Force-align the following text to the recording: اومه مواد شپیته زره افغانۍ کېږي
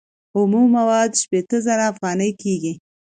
اومه 0.35 0.61
مواد 0.75 1.11
شپیته 1.21 1.57
زره 1.65 1.83
افغانۍ 1.91 2.31
کېږي 2.41 2.73